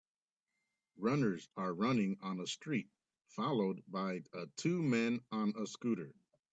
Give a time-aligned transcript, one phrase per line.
[0.97, 2.89] Runners are running on a street,
[3.27, 6.15] followed by a two men on a scooter.